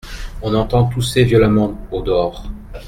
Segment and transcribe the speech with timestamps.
[0.41, 2.47] On entend tousser violemment, au-dehors.